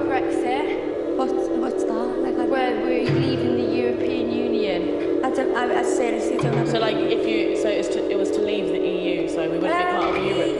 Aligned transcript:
about 0.00 0.22
Brexit. 0.22 1.16
What, 1.16 1.30
what's 1.58 1.84
that? 1.84 1.92
Like, 1.92 2.34
I 2.34 2.44
Where 2.44 2.80
we're 2.80 3.04
leaving 3.04 3.56
the 3.56 3.76
European 3.76 4.32
Union. 4.32 5.24
I 5.24 5.30
don't. 5.30 5.54
I, 5.54 5.80
I 5.80 5.82
seriously 5.82 6.38
don't. 6.38 6.54
Know. 6.54 6.64
So 6.66 6.78
like, 6.78 6.96
if 6.96 7.26
you, 7.26 7.56
so 7.60 7.68
it's 7.68 7.88
to, 7.88 8.10
it 8.10 8.16
was 8.16 8.30
to 8.32 8.40
leave 8.40 8.68
the 8.68 8.78
EU, 8.78 9.28
so 9.28 9.42
we 9.42 9.58
wouldn't 9.58 9.62
be 9.62 9.68
part 9.68 10.16
of 10.16 10.24
Europe. 10.24 10.59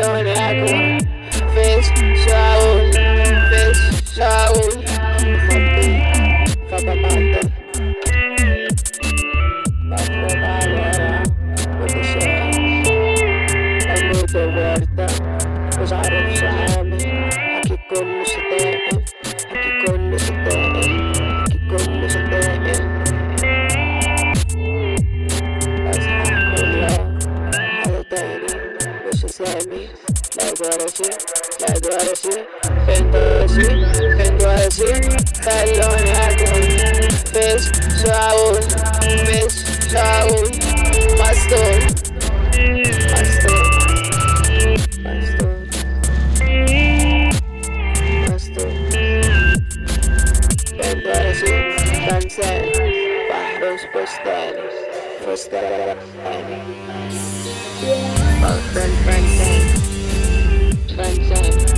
don't 0.00 0.28
act 0.28 0.70
like 0.70 0.87
decir, 30.98 31.14
ya 31.58 31.66
tú 31.74 31.88
a 31.92 31.94
decir, 32.04 32.48
entonces, 32.88 33.68
entonces, 34.18 35.04
perdona 35.44 36.28
Ves, 37.32 37.70
Saúl, 38.02 38.58
ves, 39.26 39.54
Saúl, 39.90 40.48
pastor, 41.18 41.78
pastor, 43.10 43.62
pastor. 45.04 45.56
Cancel, 52.08 52.64
pájaros 53.28 53.82
postales, 53.92 54.74
postales, 55.24 55.96
Hotel 58.42 58.92
Francés. 59.04 59.77
friend 60.98 61.26
said. 61.28 61.77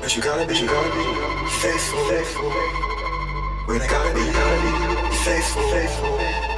But 0.00 0.14
you 0.14 0.22
gotta 0.22 0.46
be, 0.46 0.54
you 0.58 0.66
gotta 0.66 0.90
be 0.94 1.04
faithful. 1.62 2.50
When 3.66 3.80
I 3.80 3.86
gotta 3.86 4.14
be 4.14 4.20
faithful. 5.24 6.53